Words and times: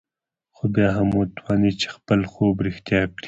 خو 0.55 0.63
بيا 0.73 0.89
هم 0.97 1.09
وتوانېد 1.19 1.75
چې 1.81 1.87
خپل 1.95 2.19
خوب 2.31 2.55
رښتيا 2.67 3.01
کړي. 3.15 3.19